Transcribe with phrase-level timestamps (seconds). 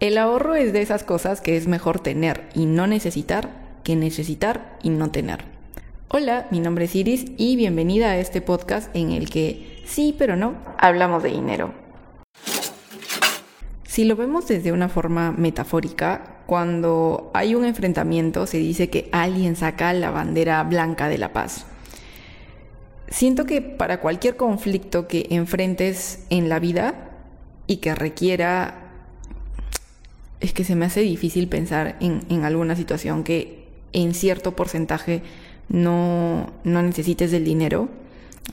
[0.00, 3.50] El ahorro es de esas cosas que es mejor tener y no necesitar
[3.82, 5.40] que necesitar y no tener.
[6.06, 10.36] Hola, mi nombre es Iris y bienvenida a este podcast en el que sí, pero
[10.36, 11.74] no, hablamos de dinero.
[13.82, 19.56] Si lo vemos desde una forma metafórica, cuando hay un enfrentamiento se dice que alguien
[19.56, 21.66] saca la bandera blanca de la paz.
[23.08, 27.10] Siento que para cualquier conflicto que enfrentes en la vida
[27.66, 28.87] y que requiera
[30.40, 35.22] es que se me hace difícil pensar en, alguna situación que en cierto porcentaje
[35.68, 37.88] no, no necesites del dinero.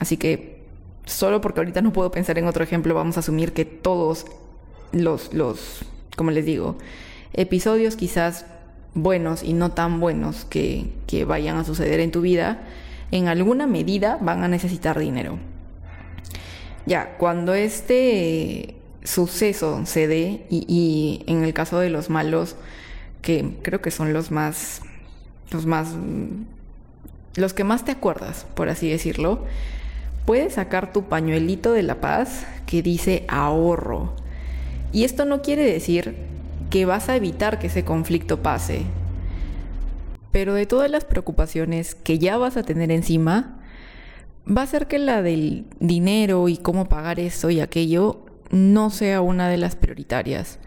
[0.00, 0.60] Así que
[1.04, 4.26] solo porque ahorita no puedo pensar en otro ejemplo, vamos a asumir que todos
[4.92, 5.84] los, los
[6.16, 6.76] como les digo,
[7.32, 8.46] episodios quizás
[8.94, 12.62] buenos y no tan buenos que, que vayan a suceder en tu vida,
[13.12, 15.38] en alguna medida van a necesitar dinero.
[16.86, 22.56] Ya, cuando este suceso se dé y, en el caso de los malos,
[23.22, 24.82] que creo que son los más,
[25.50, 25.94] los más,
[27.36, 29.44] los que más te acuerdas, por así decirlo,
[30.24, 34.12] puedes sacar tu pañuelito de la paz que dice ahorro.
[34.92, 36.16] Y esto no quiere decir
[36.70, 38.82] que vas a evitar que ese conflicto pase.
[40.32, 43.60] Pero de todas las preocupaciones que ya vas a tener encima,
[44.46, 49.20] va a ser que la del dinero y cómo pagar esto y aquello no sea
[49.20, 50.58] una de las prioritarias.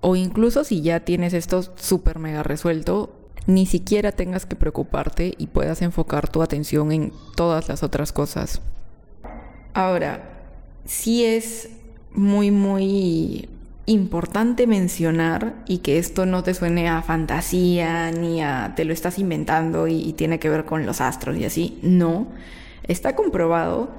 [0.00, 3.14] O incluso si ya tienes esto súper mega resuelto,
[3.46, 8.60] ni siquiera tengas que preocuparte y puedas enfocar tu atención en todas las otras cosas.
[9.74, 10.22] Ahora,
[10.84, 11.70] sí es
[12.12, 13.48] muy, muy
[13.86, 19.18] importante mencionar y que esto no te suene a fantasía ni a te lo estás
[19.18, 21.78] inventando y, y tiene que ver con los astros y así.
[21.82, 22.28] No,
[22.84, 23.90] está comprobado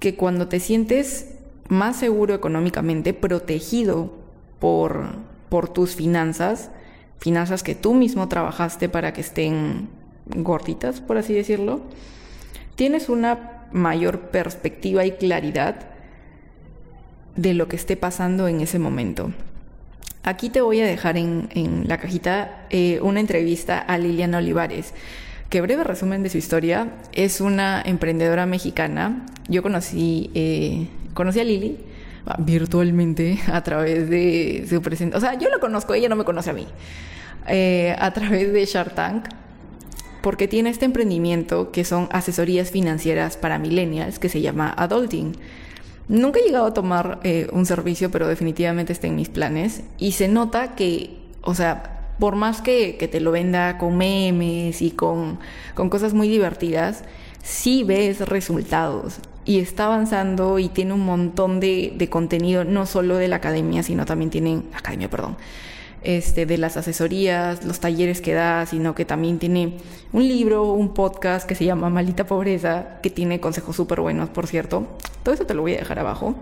[0.00, 1.35] que cuando te sientes
[1.68, 4.12] más seguro económicamente, protegido
[4.58, 5.06] por,
[5.48, 6.70] por tus finanzas,
[7.18, 9.88] finanzas que tú mismo trabajaste para que estén
[10.26, 11.80] gorditas, por así decirlo,
[12.74, 15.90] tienes una mayor perspectiva y claridad
[17.36, 19.32] de lo que esté pasando en ese momento.
[20.22, 24.92] Aquí te voy a dejar en, en la cajita eh, una entrevista a Liliana Olivares,
[25.50, 29.24] que breve resumen de su historia, es una emprendedora mexicana.
[29.48, 31.78] Yo conocí eh, conocí a Lili
[32.26, 35.24] ah, virtualmente a través de su presentación.
[35.24, 36.68] O sea, yo la conozco, ella no me conoce a mí.
[37.48, 39.28] Eh, a través de Shark Tank,
[40.20, 45.36] porque tiene este emprendimiento que son asesorías financieras para millennials que se llama Adulting.
[46.08, 49.82] Nunca he llegado a tomar eh, un servicio, pero definitivamente está en mis planes.
[49.98, 54.82] Y se nota que, o sea, por más que, que te lo venda con memes
[54.82, 55.38] y con,
[55.74, 57.04] con cosas muy divertidas,
[57.42, 63.16] sí ves resultados y está avanzando y tiene un montón de, de, contenido, no solo
[63.16, 65.36] de la academia, sino también tiene, academia, perdón,
[66.02, 69.74] este, de las asesorías, los talleres que da, sino que también tiene
[70.12, 74.48] un libro, un podcast que se llama Malita Pobreza, que tiene consejos súper buenos, por
[74.48, 74.86] cierto.
[75.22, 76.34] Todo eso te lo voy a dejar abajo.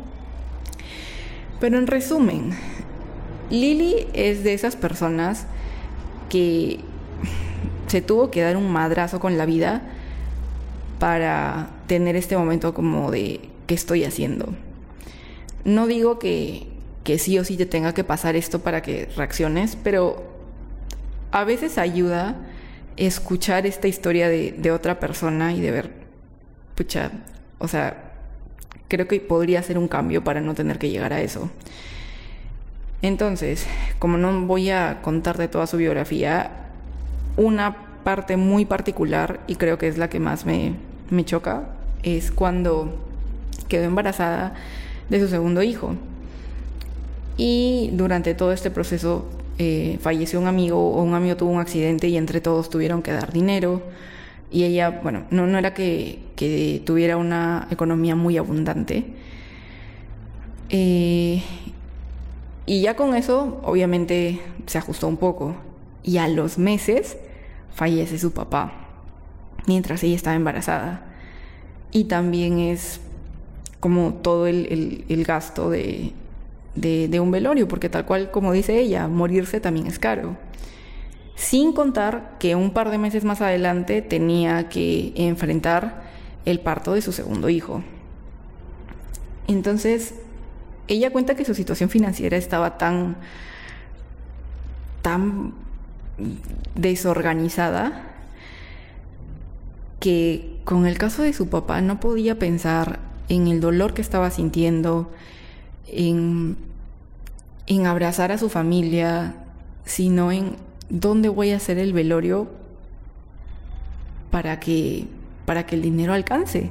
[1.61, 2.51] Pero en resumen,
[3.51, 5.47] Lili es de esas personas
[6.31, 6.81] que
[7.87, 9.83] se tuvo que dar un madrazo con la vida
[10.99, 14.55] para tener este momento como de qué estoy haciendo.
[15.65, 16.67] No digo que,
[17.05, 20.23] que sí o sí te tenga que pasar esto para que reacciones, pero
[21.31, 22.37] a veces ayuda
[22.97, 25.91] escuchar esta historia de, de otra persona y de ver,
[26.75, 27.11] pucha,
[27.59, 28.13] o sea,
[28.89, 31.51] creo que podría ser un cambio para no tener que llegar a eso.
[33.03, 33.67] Entonces,
[33.99, 36.51] como no voy a contar de toda su biografía,
[37.37, 40.75] una parte muy particular, y creo que es la que más me,
[41.11, 41.71] me choca,
[42.03, 42.95] es cuando
[43.69, 44.55] quedó embarazada
[45.09, 45.95] de su segundo hijo.
[47.37, 49.27] Y durante todo este proceso
[49.59, 53.13] eh, falleció un amigo o un amigo tuvo un accidente y entre todos tuvieron que
[53.13, 53.83] dar dinero.
[54.51, 59.05] Y ella, bueno, no, no era que, que tuviera una economía muy abundante.
[60.71, 61.43] Eh,
[62.67, 65.57] y ya con eso, obviamente, se ajustó un poco.
[66.03, 67.17] Y a los meses
[67.75, 68.73] fallece su papá,
[69.67, 71.03] mientras ella estaba embarazada.
[71.91, 73.01] Y también es
[73.81, 76.13] como todo el, gasto de,
[76.75, 80.37] de, un velorio, porque tal cual como dice ella, morirse también es caro.
[81.37, 86.05] Sin contar que un par de meses más adelante tenía que enfrentar
[86.45, 87.83] el parto de su segundo hijo.
[89.49, 90.15] Entonces,
[90.89, 93.17] ella cuenta que su situación financiera estaba tan,
[95.03, 95.55] tan
[96.75, 98.11] desorganizada
[100.01, 104.31] que con el caso de su papá no podía pensar en el dolor que estaba
[104.31, 105.11] sintiendo,
[105.89, 106.57] en,
[107.67, 109.35] en abrazar a su familia,
[109.85, 110.57] sino en
[110.89, 112.49] dónde voy a hacer el velorio
[114.31, 115.07] para que,
[115.47, 116.71] para que el dinero alcance.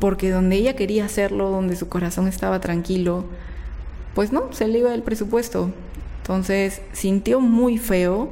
[0.00, 3.24] Porque donde ella quería hacerlo, donde su corazón estaba tranquilo,
[4.14, 5.72] pues no, se le iba el presupuesto.
[6.22, 8.28] Entonces sintió muy feo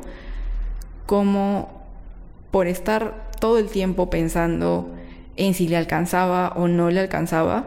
[1.06, 1.82] como
[2.52, 4.94] por estar todo el tiempo pensando
[5.34, 7.64] en si le alcanzaba o no le alcanzaba,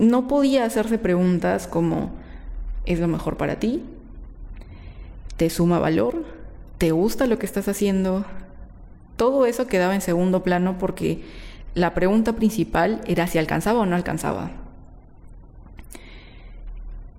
[0.00, 2.10] no podía hacerse preguntas como,
[2.84, 3.84] ¿es lo mejor para ti?
[5.36, 6.24] ¿Te suma valor?
[6.78, 8.24] ¿Te gusta lo que estás haciendo?
[9.16, 11.22] Todo eso quedaba en segundo plano porque
[11.74, 14.50] la pregunta principal era si alcanzaba o no alcanzaba.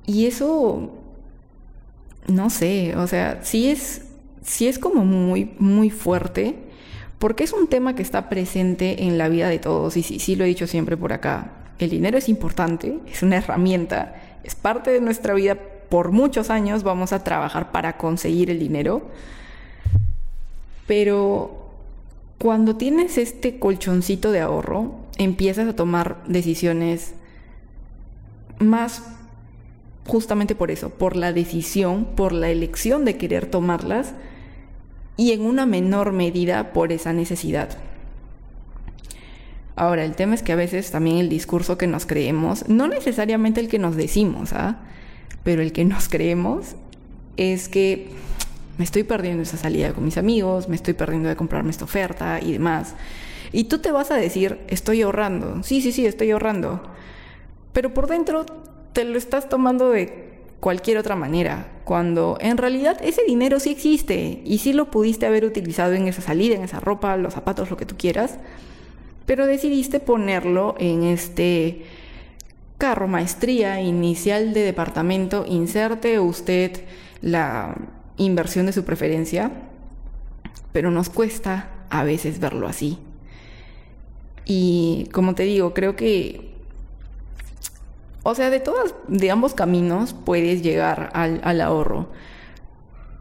[0.05, 0.98] Y eso,
[2.27, 4.03] no sé, o sea, sí es,
[4.43, 6.55] sí es como muy, muy fuerte,
[7.17, 10.35] porque es un tema que está presente en la vida de todos, y sí, sí
[10.35, 11.51] lo he dicho siempre por acá.
[11.79, 15.55] El dinero es importante, es una herramienta, es parte de nuestra vida.
[15.55, 19.01] Por muchos años vamos a trabajar para conseguir el dinero.
[20.87, 21.69] Pero
[22.37, 27.13] cuando tienes este colchoncito de ahorro, empiezas a tomar decisiones
[28.59, 29.03] más
[30.09, 34.13] justamente por eso, por la decisión, por la elección de querer tomarlas
[35.15, 37.77] y en una menor medida por esa necesidad.
[39.75, 43.61] Ahora, el tema es que a veces también el discurso que nos creemos, no necesariamente
[43.61, 44.79] el que nos decimos, ¿ah?
[45.43, 46.75] pero el que nos creemos
[47.37, 48.09] es que
[48.77, 52.39] me estoy perdiendo esa salida con mis amigos, me estoy perdiendo de comprarme esta oferta
[52.41, 52.95] y demás.
[53.51, 55.63] Y tú te vas a decir, estoy ahorrando.
[55.63, 56.81] Sí, sí, sí, estoy ahorrando.
[57.73, 58.45] Pero por dentro
[58.93, 64.41] te lo estás tomando de cualquier otra manera, cuando en realidad ese dinero sí existe
[64.43, 67.77] y sí lo pudiste haber utilizado en esa salida, en esa ropa, los zapatos, lo
[67.77, 68.37] que tú quieras
[69.29, 71.83] pero decidiste ponerlo en este
[72.79, 76.81] carro maestría inicial de departamento, inserte usted
[77.21, 77.75] la
[78.17, 79.51] inversión de su preferencia,
[80.71, 82.97] pero nos cuesta a veces verlo así.
[84.45, 86.48] Y como te digo, creo que,
[88.29, 92.09] o sea, de todas, de ambos caminos puedes llegar al, al ahorro,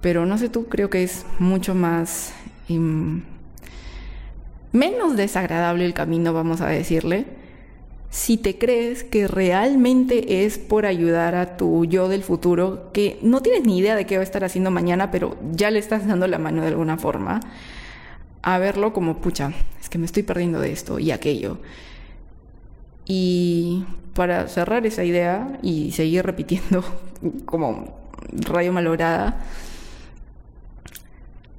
[0.01, 2.33] pero no sé tú, creo que es mucho más
[4.73, 7.27] menos desagradable el camino, vamos a decirle,
[8.11, 13.43] si te crees que realmente es por ayudar a tu yo del futuro, que no
[13.43, 16.27] tienes ni idea de qué va a estar haciendo mañana, pero ya le estás dando
[16.27, 17.41] la mano de alguna forma,
[18.43, 21.59] a verlo como, pucha, es que me estoy perdiendo de esto y aquello.
[23.09, 23.85] Y
[24.15, 26.85] para cerrar esa idea y seguir repitiendo
[27.47, 27.99] como
[28.33, 29.41] rayo malograda,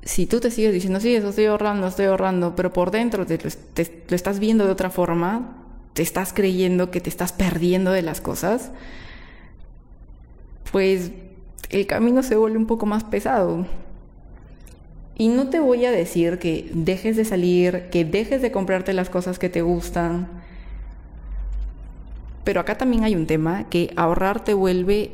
[0.09, 3.37] si tú te sigues diciendo, sí, eso estoy ahorrando, estoy ahorrando, pero por dentro te,
[3.37, 5.55] lo estás viendo de otra forma,
[5.93, 8.71] te estás creyendo que te estás perdiendo de las cosas,
[10.71, 11.11] pues
[11.69, 13.67] el camino se vuelve un poco más pesado.
[15.15, 19.09] Y no te voy a decir que dejes de salir, que dejes de comprarte las
[19.09, 20.38] cosas que te gustan.
[22.49, 25.11] Pero acá también hay un tema que ahorrar te vuelve...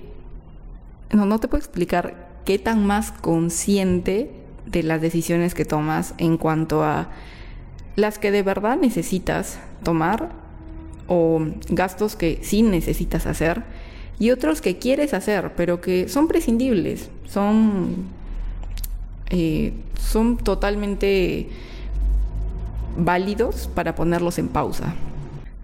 [1.12, 4.32] No, no te puedo explicar qué tan más consciente
[4.66, 7.10] de las decisiones que tomas en cuanto a
[7.98, 10.30] las que de verdad necesitas tomar
[11.08, 13.64] o gastos que sí necesitas hacer
[14.18, 18.06] y otros que quieres hacer pero que son prescindibles, son,
[19.30, 21.50] eh, son totalmente
[22.98, 24.96] válidos para ponerlos en pausa.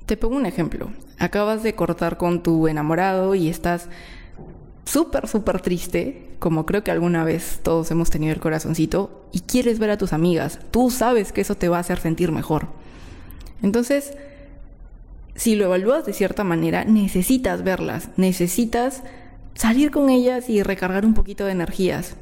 [0.05, 0.89] Te pongo un ejemplo.
[1.21, 3.89] Acabas de cortar con tu enamorado y estás
[4.85, 9.77] súper, súper triste, como creo que alguna vez todos hemos tenido el corazoncito, y quieres
[9.77, 12.69] ver a tus amigas, tú sabes que eso te va a hacer sentir mejor.
[13.61, 14.13] Entonces,
[15.35, 19.03] si lo evalúas de cierta manera, necesitas verlas, necesitas
[19.53, 22.15] salir con ellas y recargar un poquito de energías.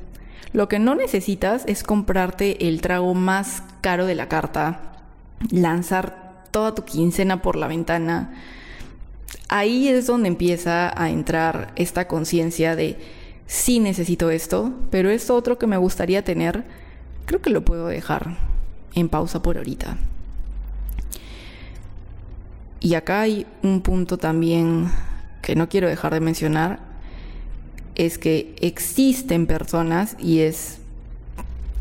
[0.51, 4.97] Lo que no necesitas es comprarte el trago más caro de la carta,
[5.51, 8.33] lanzar toda tu quincena por la ventana,
[9.47, 12.97] ahí es donde empieza a entrar esta conciencia de
[13.47, 16.63] sí necesito esto, pero esto otro que me gustaría tener,
[17.25, 18.37] creo que lo puedo dejar
[18.93, 19.97] en pausa por ahorita.
[22.79, 24.89] Y acá hay un punto también
[25.41, 26.79] que no quiero dejar de mencionar,
[27.95, 30.77] es que existen personas, y es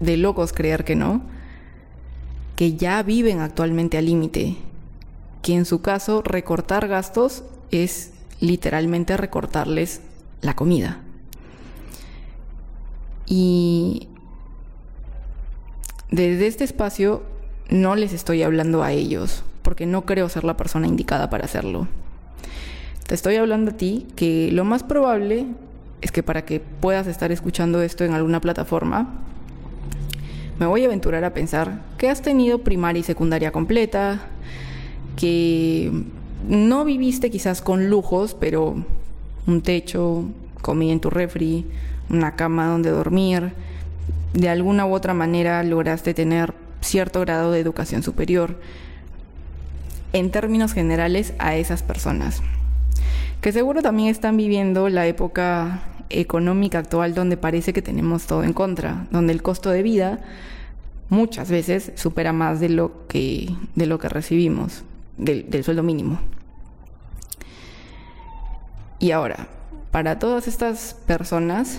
[0.00, 1.22] de locos creer que no,
[2.56, 4.56] que ya viven actualmente al límite,
[5.42, 10.00] que en su caso recortar gastos es literalmente recortarles
[10.40, 11.00] la comida.
[13.26, 14.08] Y
[16.10, 17.22] desde este espacio
[17.68, 21.86] no les estoy hablando a ellos, porque no creo ser la persona indicada para hacerlo.
[23.06, 25.46] Te estoy hablando a ti que lo más probable
[26.00, 29.08] es que para que puedas estar escuchando esto en alguna plataforma,
[30.58, 34.20] me voy a aventurar a pensar que has tenido primaria y secundaria completa,
[35.18, 35.90] que
[36.48, 38.76] no viviste quizás con lujos, pero
[39.48, 40.24] un techo,
[40.62, 41.66] comida en tu refri,
[42.08, 43.52] una cama donde dormir,
[44.32, 48.60] de alguna u otra manera lograste tener cierto grado de educación superior.
[50.12, 52.40] En términos generales, a esas personas,
[53.40, 58.52] que seguro también están viviendo la época económica actual donde parece que tenemos todo en
[58.52, 60.20] contra, donde el costo de vida
[61.08, 64.84] muchas veces supera más de lo que, de lo que recibimos,
[65.18, 66.20] del, sueldo mínimo.
[68.98, 69.48] Y ahora,
[69.90, 71.78] para todas estas personas,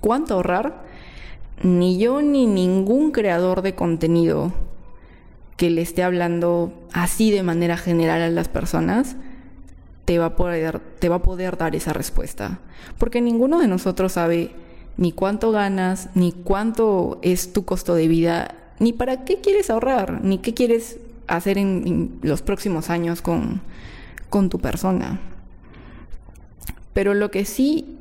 [0.00, 0.84] ¿cuánto ahorrar?
[1.62, 4.52] Ni yo ni ningún creador de contenido
[5.56, 9.16] que le esté hablando así de manera general a las personas
[10.04, 12.60] te va a poder, te va a poder dar esa respuesta.
[12.96, 14.52] Porque ninguno de nosotros sabe
[14.96, 20.24] ni cuánto ganas, ni cuánto es tu costo de vida, ni para qué quieres ahorrar,
[20.24, 23.60] ni qué quieres hacer en, los próximos años con,
[24.28, 25.20] con tu persona.
[26.92, 27.96] Pero lo que sí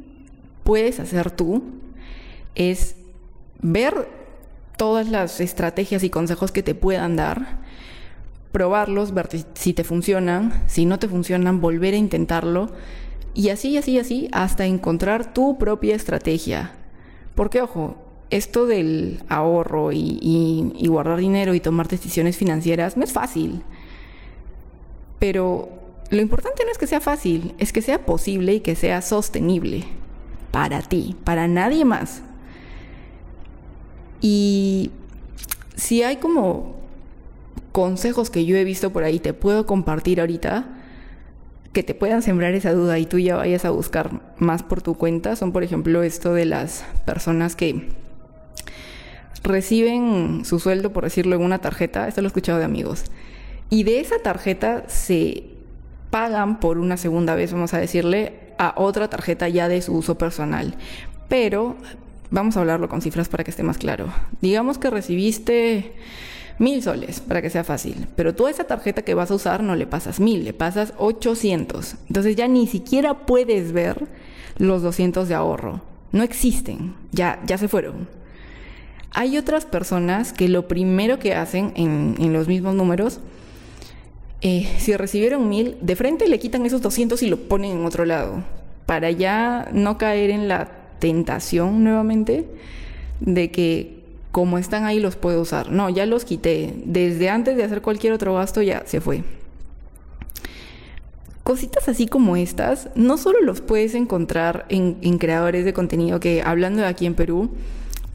[0.63, 1.63] puedes hacer tú
[2.55, 2.95] es
[3.61, 4.09] ver
[4.77, 7.59] todas las estrategias y consejos que te puedan dar,
[8.51, 12.71] probarlos, ver si te funcionan, si no te funcionan, volver a intentarlo
[13.37, 16.71] y así, así, así, hasta encontrar tu propia estrategia.
[17.35, 17.95] Porque, ojo,
[18.29, 23.61] esto del ahorro y, guardar dinero y tomar decisiones financieras no es fácil.
[25.19, 25.69] Pero
[26.09, 29.85] lo importante no es que sea fácil, es que sea posible y que sea sostenible
[30.51, 32.21] para ti, para nadie más.
[34.21, 34.91] Y
[35.75, 36.75] si hay como
[37.71, 40.67] consejos que yo he visto por ahí, te puedo compartir ahorita,
[41.73, 44.95] que te puedan sembrar esa duda y tú ya vayas a buscar más por tu
[44.95, 47.89] cuenta, son por ejemplo esto de las personas que
[49.43, 53.05] reciben su sueldo, por decirlo, en una tarjeta, esto lo he escuchado de amigos,
[53.69, 55.43] y de esa tarjeta se
[56.09, 60.17] pagan por una segunda vez, vamos a decirle, a otra tarjeta ya de su uso
[60.17, 60.75] personal.
[61.27, 61.75] Pero
[62.31, 64.07] vamos a hablarlo con cifras para que esté más claro.
[64.41, 65.93] Digamos que recibiste
[66.59, 69.61] mil soles, para que sea fácil, pero tú a esa tarjeta que vas a usar
[69.61, 71.95] no le pasas mil, le pasas 800.
[72.07, 74.07] Entonces ya ni siquiera puedes ver
[74.57, 75.81] los 200 de ahorro.
[76.11, 78.07] No existen, ya, ya se fueron.
[79.17, 83.19] Hay otras personas que lo primero que hacen en, los mismos números
[84.41, 88.05] eh, si recibieron mil, de frente le quitan esos 200 y lo ponen en otro
[88.05, 88.43] lado,
[88.85, 90.69] para ya no caer en la
[90.99, 92.45] tentación nuevamente
[93.19, 95.71] de que como están ahí los puedo usar.
[95.71, 96.75] No, ya los quité.
[96.85, 99.23] Desde antes de hacer cualquier otro gasto ya se fue.
[101.41, 106.83] Cositas así como estas, no solo los puedes encontrar en, creadores de contenido que, hablando
[106.83, 107.49] de aquí en Perú,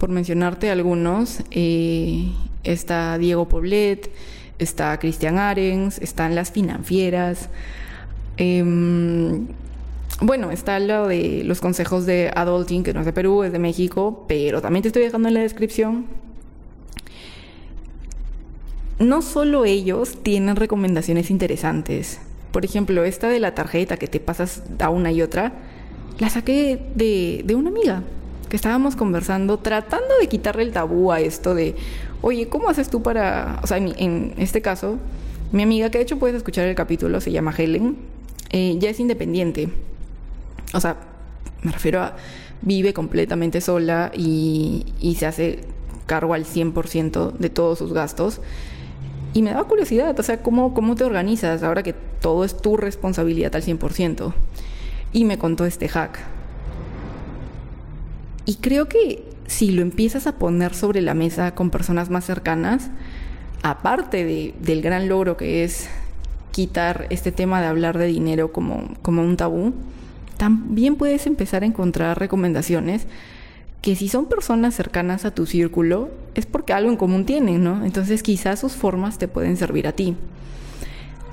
[0.03, 2.33] por mencionarte algunos, eh,
[2.65, 4.11] está Diego Poblet,
[4.59, 7.49] está Cristian Arens, están las financieras.
[8.37, 9.47] Em,
[10.21, 13.61] bueno, está lo de los consejos de Adulting, que no es de Perú, es de
[13.61, 16.07] México, pero también te estoy dejando en la descripción.
[18.99, 22.19] No solo ellos tienen recomendaciones interesantes.
[22.51, 25.53] Por ejemplo, esta de la tarjeta que te pasas a una y otra,
[26.19, 28.03] la saqué de, de una amiga
[28.53, 31.75] que estábamos conversando, tratando de quitarle el tabú a esto de,
[32.21, 34.99] oye, ¿cómo haces tú para, o sea, en, este caso,
[35.53, 37.97] mi amiga, que de hecho puedes escuchar el capítulo, se llama Helen,
[38.51, 39.71] eh, ya es independiente.
[40.75, 40.99] O sea,
[41.63, 42.15] me refiero a,
[42.61, 45.61] vive completamente sola y, y se hace
[46.05, 48.43] cargo al 100% de todos sus gastos.
[49.33, 52.77] Y me daba curiosidad, o sea, ¿cómo, ¿cómo te organizas ahora que todo es tu
[52.77, 54.35] responsabilidad al 100%?
[55.15, 56.32] Y me contó este hack.
[58.45, 62.91] Y creo que si lo empiezas a poner sobre la mesa con personas más cercanas,
[63.63, 65.89] aparte de, del gran logro que es
[66.51, 69.73] quitar este tema de hablar de dinero como, como un tabú,
[70.37, 73.07] también puedes empezar a encontrar recomendaciones
[73.81, 77.85] que si son personas cercanas a tu círculo, es porque algo en común tienen, ¿no?
[77.85, 80.17] Entonces quizás sus formas te pueden servir a ti.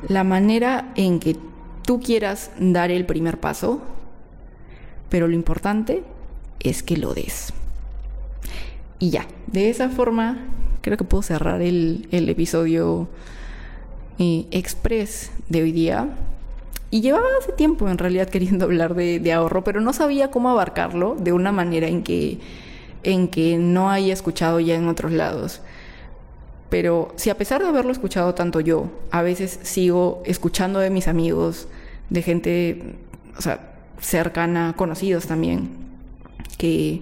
[0.07, 1.37] La manera en que
[1.83, 3.81] tú quieras dar el primer paso,
[5.09, 6.03] pero lo importante
[6.59, 7.53] es que lo des.
[8.99, 10.37] Y ya, de esa forma
[10.81, 13.07] creo que puedo cerrar el, episodio
[14.17, 16.09] eh, express de hoy día.
[16.91, 21.15] Y llevaba hace tiempo en realidad queriendo hablar de, ahorro, pero no sabía cómo abarcarlo
[21.15, 22.39] de una manera en que,
[23.03, 25.61] en que no haya escuchado ya en otros lados.
[26.69, 31.07] Pero si a pesar de haberlo escuchado tanto yo, a veces sigo escuchando de mis
[31.07, 31.67] amigos,
[32.09, 32.95] de gente,
[33.37, 35.78] o sea, cercana, conocidos también,
[36.59, 37.01] que,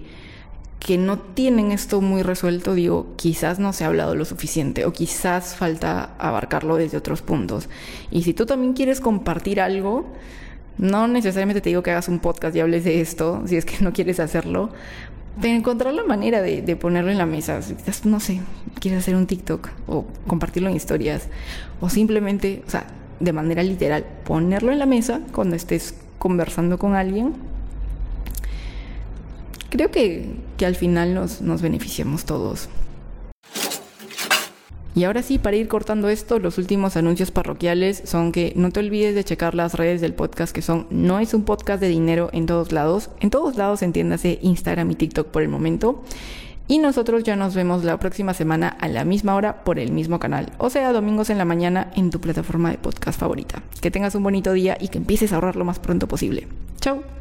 [0.79, 4.93] que no tienen esto muy resuelto, digo, quizás no se ha hablado lo suficiente o
[4.93, 7.67] quizás falta abarcarlo desde otros puntos.
[8.11, 10.05] Y si tú también quieres compartir algo,
[10.77, 13.83] no necesariamente te digo que hagas un podcast y hables de esto, si es que
[13.83, 14.69] no quieres hacerlo,
[15.41, 17.59] pero encontrar la manera de, de ponerlo en la mesa.
[18.05, 18.41] No sé,
[18.79, 21.27] quieres hacer un TikTok o compartirlo en historias
[21.81, 22.85] o simplemente, o sea,
[23.19, 27.33] de manera literal, ponerlo en la mesa cuando estés conversando con alguien,
[29.69, 30.25] creo que,
[30.57, 32.69] que al final nos, nos beneficiamos todos.
[34.97, 38.79] Y ahora sí, para ir cortando esto, los últimos anuncios parroquiales son que no te
[38.79, 42.31] olvides de checar las redes del podcast que son No es un podcast de dinero
[42.33, 43.11] en todos lados.
[43.19, 46.03] En todos lados entiéndase Instagram y TikTok por el momento.
[46.67, 50.17] Y nosotros ya nos vemos la próxima semana a la misma hora por el mismo
[50.19, 53.61] canal, o sea, domingos en la mañana en tu plataforma de podcast favorita.
[53.79, 56.47] Que tengas un bonito día y que empieces a ahorrar lo más pronto posible.
[56.81, 57.16] Chao.